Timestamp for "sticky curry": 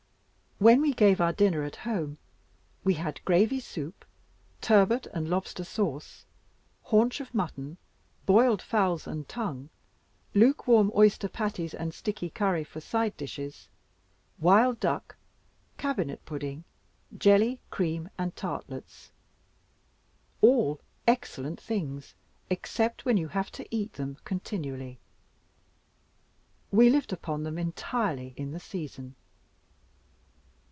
11.95-12.63